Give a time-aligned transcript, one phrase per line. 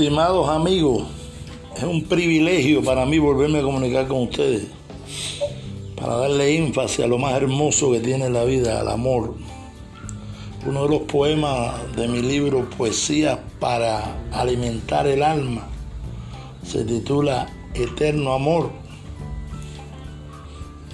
[0.00, 1.02] Estimados amigos,
[1.76, 4.66] es un privilegio para mí volverme a comunicar con ustedes
[5.94, 9.34] para darle énfasis a lo más hermoso que tiene la vida, al amor.
[10.66, 15.68] Uno de los poemas de mi libro Poesía para alimentar el alma
[16.62, 18.70] se titula Eterno Amor.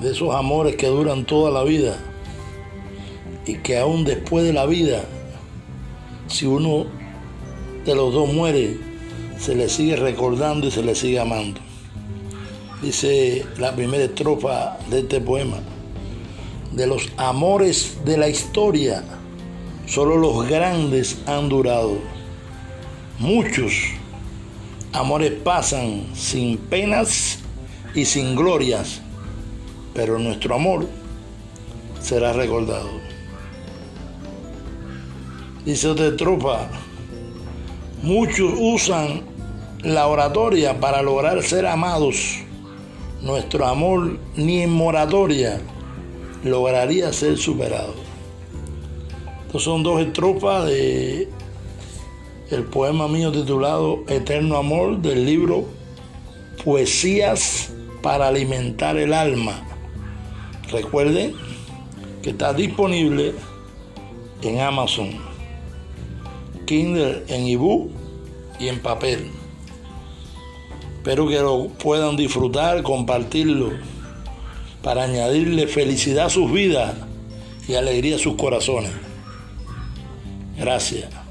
[0.02, 1.96] De esos amores que duran toda la vida
[3.46, 5.04] y que aún después de la vida,
[6.26, 6.86] si uno
[7.84, 8.95] de los dos muere,
[9.38, 11.60] se le sigue recordando y se le sigue amando
[12.82, 15.58] dice la primera estrofa de este poema,
[16.72, 19.02] de los amores de la historia,
[19.86, 21.98] solo los grandes han durado.
[23.18, 23.72] Muchos
[24.92, 27.38] amores pasan sin penas
[27.94, 29.00] y sin glorias,
[29.94, 30.86] pero nuestro amor
[32.00, 32.90] será recordado.
[35.64, 36.68] Dice otra estrofa,
[38.06, 39.22] muchos usan
[39.82, 42.38] la oratoria para lograr ser amados
[43.20, 45.60] nuestro amor ni en moratoria
[46.44, 47.94] lograría ser superado.
[49.46, 51.28] Estos son dos estrofas de
[52.52, 55.64] el poema mío titulado Eterno Amor del libro
[56.64, 59.66] Poesías para alimentar el alma.
[60.70, 61.34] Recuerden
[62.22, 63.34] que está disponible
[64.42, 65.25] en Amazon,
[66.66, 67.90] Kindle en ebook
[68.60, 69.30] y en papel.
[70.96, 73.70] Espero que lo puedan disfrutar, compartirlo,
[74.82, 76.94] para añadirle felicidad a sus vidas
[77.68, 78.92] y alegría a sus corazones.
[80.58, 81.25] Gracias.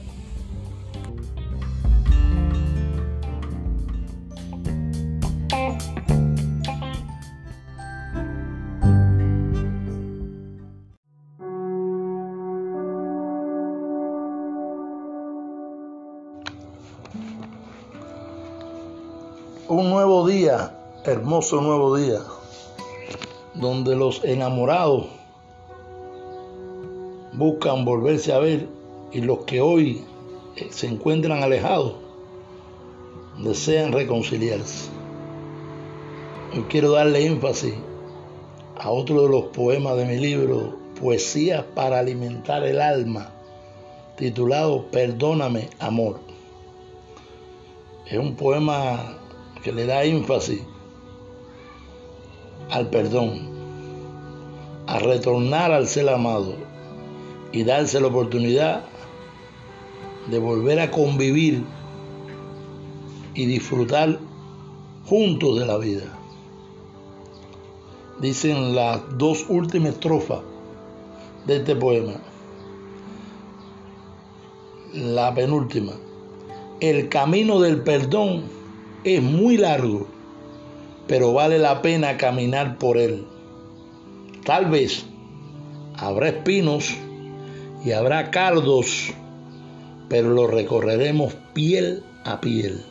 [20.26, 22.20] Día, hermoso nuevo día,
[23.54, 25.08] donde los enamorados
[27.34, 28.68] buscan volverse a ver
[29.12, 30.04] y los que hoy
[30.56, 31.94] eh, se encuentran alejados
[33.40, 34.90] desean reconciliarse.
[36.54, 37.74] Hoy quiero darle énfasis
[38.78, 43.32] a otro de los poemas de mi libro, Poesías para alimentar el alma,
[44.16, 46.20] titulado Perdóname, amor.
[48.06, 49.18] Es un poema
[49.64, 50.62] que le da énfasis
[52.72, 53.50] al perdón,
[54.88, 56.56] a retornar al ser amado
[57.52, 58.84] y darse la oportunidad
[60.30, 61.64] de volver a convivir
[63.34, 64.20] y disfrutar
[65.06, 66.06] juntos de la vida.
[68.20, 70.40] Dicen las dos últimas estrofas
[71.46, 72.14] de este poema.
[74.94, 75.92] La penúltima.
[76.80, 78.55] El camino del perdón
[79.06, 80.08] es muy largo,
[81.08, 83.24] pero vale la pena caminar por él.
[84.44, 85.06] Tal vez
[85.96, 86.90] habrá espinos
[87.86, 89.14] y habrá cardos,
[90.10, 92.84] pero lo recorreremos piel a piel.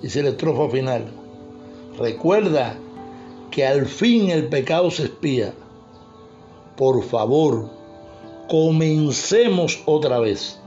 [0.00, 1.06] Dice el estrofa final.
[1.98, 2.76] Recuerda
[3.50, 5.54] que al fin el pecado se espía.
[6.76, 7.68] Por favor,
[8.48, 10.60] comencemos otra vez.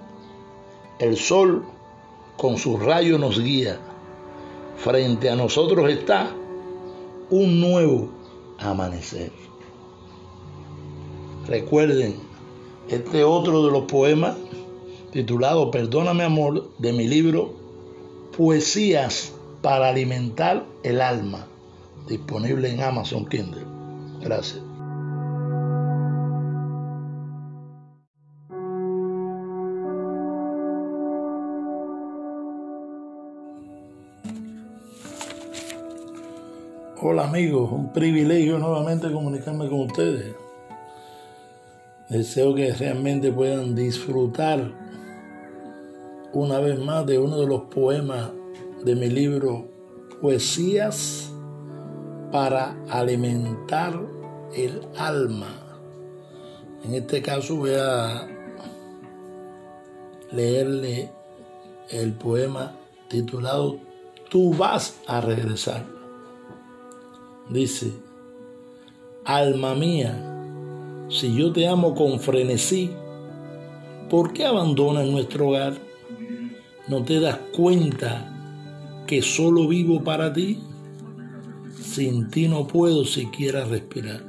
[1.00, 1.64] El sol
[2.36, 3.80] con su rayo nos guía
[4.78, 6.32] frente a nosotros está
[7.30, 8.09] un nuevo
[8.58, 9.32] amanecer.
[11.48, 12.16] Recuerden,
[12.90, 14.36] este otro de los poemas
[15.12, 17.54] titulado Perdóname amor de mi libro
[18.36, 21.46] Poesías para alimentar el alma,
[22.08, 23.64] disponible en Amazon Kindle.
[24.22, 24.71] Gracias.
[37.03, 40.36] Hola amigos, un privilegio nuevamente comunicarme con ustedes.
[42.09, 44.72] Deseo que realmente puedan disfrutar
[46.32, 48.30] una vez más de uno de los poemas
[48.86, 49.68] de mi libro
[50.22, 51.32] Poesías
[52.32, 54.00] para alimentar
[54.56, 55.56] el alma.
[56.84, 58.28] En este caso voy a
[60.32, 61.09] leerle
[61.90, 62.76] el poema
[63.09, 63.80] titulado
[64.30, 66.01] Tú vas a regresar
[67.52, 67.92] dice,
[69.26, 72.92] alma mía, si yo te amo con frenesí,
[74.09, 75.74] ¿por qué abandonas nuestro hogar?
[76.88, 78.28] ¿No te das cuenta
[79.08, 80.59] que solo vivo para ti?
[81.80, 84.24] Sin ti no puedo siquiera respirar.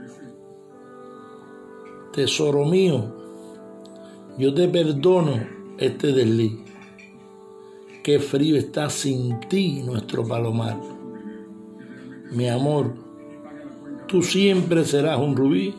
[2.13, 3.15] Tesoro mío,
[4.39, 5.47] yo te perdono
[5.79, 6.53] este desliz.
[8.03, 10.79] qué frío está sin ti nuestro palomar.
[12.33, 12.95] Mi amor,
[14.07, 15.75] tú siempre serás un rubí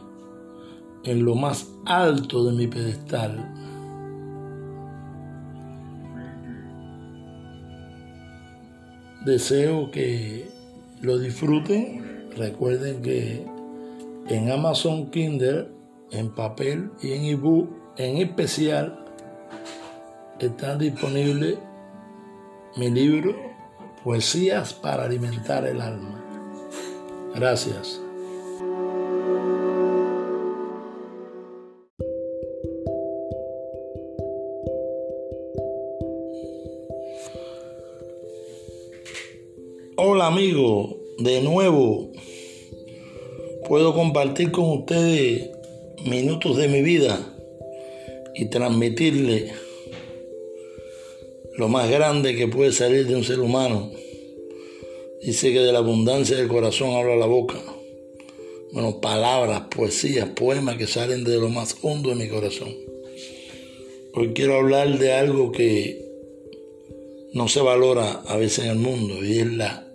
[1.04, 3.50] en lo más alto de mi pedestal.
[9.26, 10.50] Deseo que
[11.02, 12.30] lo disfruten.
[12.36, 13.46] Recuerden que
[14.28, 15.68] en Amazon Kindle,
[16.12, 19.04] en papel y en ebook, en especial,
[20.40, 21.58] está disponible
[22.76, 23.36] mi libro
[24.04, 26.22] Poesías para alimentar el alma.
[27.34, 28.03] Gracias.
[39.96, 42.10] Hola amigo, de nuevo
[43.68, 45.52] puedo compartir con ustedes
[46.04, 47.38] minutos de mi vida
[48.34, 49.52] y transmitirle
[51.58, 53.92] lo más grande que puede salir de un ser humano.
[55.22, 57.62] Dice que de la abundancia del corazón habla la boca.
[58.72, 62.74] Bueno, palabras, poesías, poemas que salen de lo más hondo de mi corazón.
[64.16, 66.03] Hoy quiero hablar de algo que
[67.34, 69.88] no se valora a veces en el mundo y es la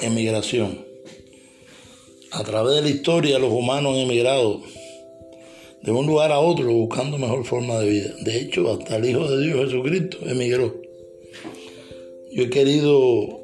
[0.00, 0.84] emigración.
[2.30, 4.62] A través de la historia los humanos han emigrado
[5.82, 8.14] de un lugar a otro buscando mejor forma de vida.
[8.24, 10.74] De hecho, hasta el Hijo de Dios Jesucristo emigró.
[12.32, 13.42] Yo he querido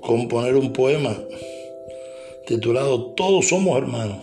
[0.00, 1.20] componer un poema
[2.46, 4.18] titulado Todos somos hermanos.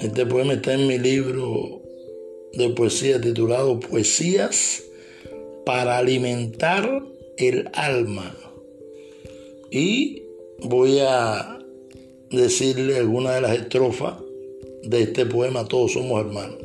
[0.00, 1.82] Este poema está en mi libro
[2.52, 4.82] de poesía titulado Poesías
[5.64, 7.02] para alimentar
[7.36, 8.34] el alma.
[9.70, 10.22] Y
[10.58, 11.58] voy a
[12.30, 14.14] decirle algunas de las estrofas
[14.82, 16.58] de este poema Todos somos hermanos.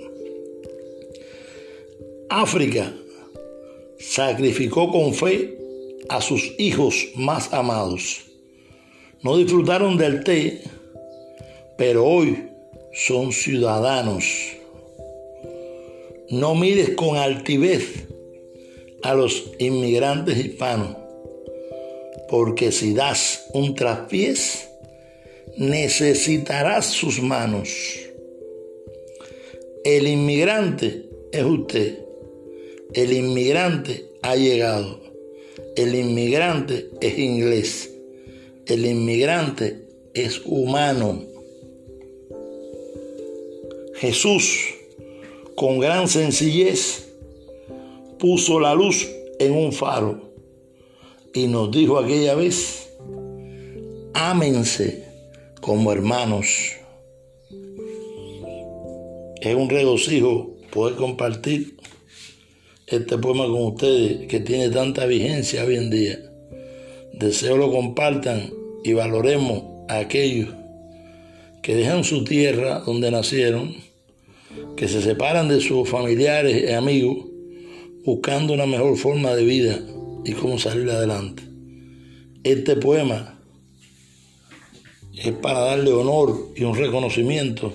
[2.29, 2.93] África
[3.99, 5.57] sacrificó con fe
[6.09, 8.25] a sus hijos más amados.
[9.21, 10.61] No disfrutaron del té,
[11.77, 12.49] pero hoy
[12.93, 14.25] son ciudadanos.
[16.29, 18.07] No mires con altivez
[19.05, 20.97] a los inmigrantes hispanos,
[22.27, 24.67] porque si das un traspiés,
[25.57, 27.69] necesitarás sus manos.
[29.83, 31.99] El inmigrante es usted.
[32.93, 34.99] El inmigrante ha llegado.
[35.75, 37.91] El inmigrante es inglés.
[38.65, 39.83] El inmigrante
[40.15, 41.23] es humano.
[43.97, 44.73] Jesús,
[45.53, 47.04] con gran sencillez,
[48.19, 49.07] puso la luz
[49.39, 50.33] en un faro
[51.33, 52.89] y nos dijo aquella vez,
[54.13, 55.03] ámense
[55.61, 56.47] como hermanos.
[59.41, 61.75] Es un regocijo poder compartir
[62.87, 66.19] este poema con ustedes que tiene tanta vigencia hoy en día.
[67.13, 68.51] Deseo lo compartan
[68.83, 70.49] y valoremos a aquellos
[71.61, 73.75] que dejan su tierra donde nacieron,
[74.77, 77.34] que se separan de sus familiares y amigos
[78.05, 79.79] buscando una mejor forma de vida
[80.23, 81.43] y cómo salir adelante.
[82.43, 83.39] Este poema
[85.17, 87.73] es para darle honor y un reconocimiento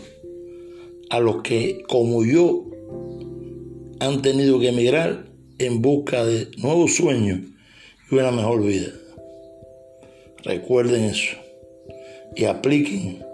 [1.10, 2.66] a los que, como yo,
[3.98, 5.26] han tenido que emigrar
[5.58, 7.40] en busca de nuevos sueños
[8.10, 8.92] y una mejor vida.
[10.44, 11.36] Recuerden eso
[12.36, 13.24] y apliquen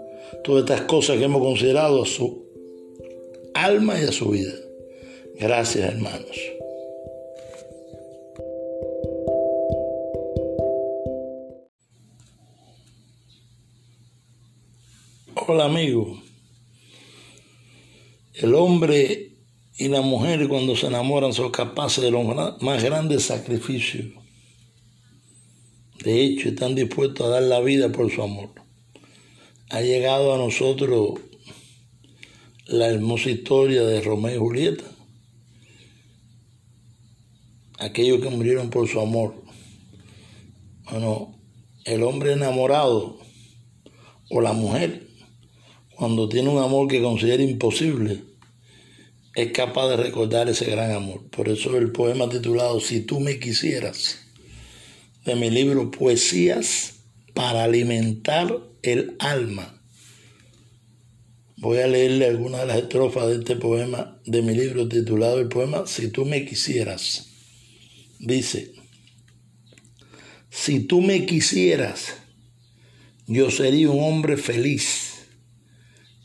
[0.43, 2.45] todas estas cosas que hemos considerado a su
[3.53, 4.53] alma y a su vida.
[5.39, 6.37] Gracias, hermanos.
[15.49, 16.21] Hola, amigo.
[18.33, 19.31] El hombre
[19.77, 22.25] y la mujer cuando se enamoran son capaces de los
[22.61, 24.07] más grandes sacrificios.
[26.03, 28.49] De hecho, están dispuestos a dar la vida por su amor.
[29.69, 31.21] Ha llegado a nosotros
[32.65, 34.83] la hermosa historia de Romeo y Julieta.
[37.79, 39.33] Aquellos que murieron por su amor.
[40.91, 41.39] Bueno,
[41.85, 43.17] el hombre enamorado
[44.29, 45.06] o la mujer,
[45.97, 48.21] cuando tiene un amor que considera imposible,
[49.33, 51.27] es capaz de recordar ese gran amor.
[51.31, 54.19] Por eso el poema titulado Si tú me quisieras,
[55.25, 56.99] de mi libro Poesías
[57.33, 59.81] para alimentar el alma.
[61.57, 65.47] Voy a leerle algunas de las estrofas de este poema de mi libro titulado el
[65.47, 67.25] poema Si tú me quisieras.
[68.19, 68.71] Dice,
[70.51, 72.13] si tú me quisieras,
[73.25, 75.06] yo sería un hombre feliz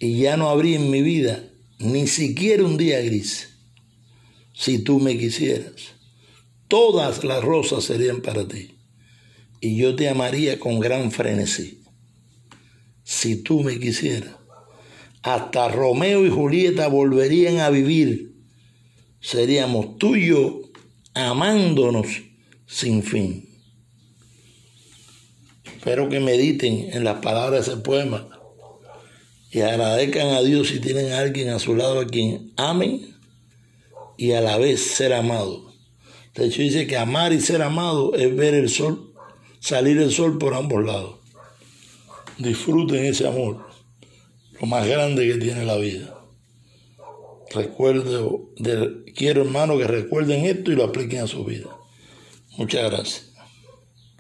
[0.03, 1.45] y ya no habría en mi vida
[1.79, 3.51] ni siquiera un día gris,
[4.53, 5.95] si tú me quisieras.
[6.67, 8.73] todas las rosas serían para ti.
[9.61, 11.85] Y yo te amaría con gran frenesí.
[13.05, 14.35] Si tú me quisieras,
[15.23, 18.35] hasta Romeo y Julieta volverían a vivir.
[19.21, 20.63] Seríamos tú y yo
[21.15, 22.09] amándonos
[22.67, 23.49] sin fin.
[25.65, 28.32] Espero que mediten en las palabras de ese poema
[29.53, 33.15] y agradezcan a Dios si tienen a alguien a su lado a quien amen
[34.17, 35.71] y a la vez ser amado.
[36.35, 39.13] De hecho dice que amar y ser amado es ver el sol,
[39.61, 41.17] salir el sol por ambos lados.
[42.39, 43.67] Disfruten ese amor,
[44.59, 46.19] lo más grande que tiene la vida.
[47.55, 48.55] Recuerdo,
[49.15, 51.69] quiero hermano que recuerden esto y lo apliquen a su vida.
[52.57, 53.32] Muchas gracias.